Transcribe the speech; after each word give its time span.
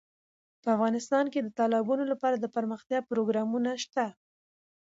افغانستان 0.75 1.25
کې 1.33 1.39
د 1.41 1.47
تالابونو 1.59 2.03
لپاره 2.11 2.35
دپرمختیا 2.37 2.99
پروګرامونه 3.09 3.71
شته. 3.83 4.05